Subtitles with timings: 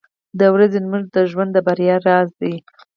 [0.39, 2.53] •د ورځې لمونځ د ژوند د بریا راز دی.